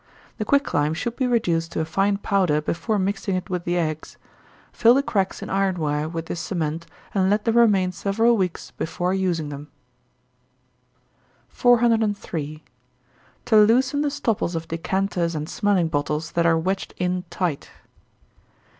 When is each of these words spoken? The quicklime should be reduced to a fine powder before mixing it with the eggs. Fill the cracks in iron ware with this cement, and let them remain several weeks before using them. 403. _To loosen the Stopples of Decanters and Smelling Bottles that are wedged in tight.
The 0.39 0.45
quicklime 0.45 0.95
should 0.95 1.15
be 1.15 1.27
reduced 1.27 1.73
to 1.73 1.79
a 1.79 1.85
fine 1.85 2.17
powder 2.17 2.59
before 2.59 2.97
mixing 2.97 3.35
it 3.35 3.51
with 3.51 3.65
the 3.65 3.77
eggs. 3.77 4.17
Fill 4.73 4.95
the 4.95 5.03
cracks 5.03 5.43
in 5.43 5.49
iron 5.51 5.77
ware 5.77 6.09
with 6.09 6.25
this 6.25 6.39
cement, 6.39 6.87
and 7.13 7.29
let 7.29 7.45
them 7.45 7.55
remain 7.55 7.91
several 7.91 8.35
weeks 8.35 8.71
before 8.71 9.13
using 9.13 9.49
them. 9.49 9.67
403. 11.49 12.63
_To 13.45 13.67
loosen 13.67 14.01
the 14.01 14.09
Stopples 14.09 14.55
of 14.55 14.67
Decanters 14.69 15.35
and 15.35 15.47
Smelling 15.47 15.87
Bottles 15.87 16.31
that 16.31 16.47
are 16.47 16.57
wedged 16.57 16.95
in 16.97 17.23
tight. 17.29 17.69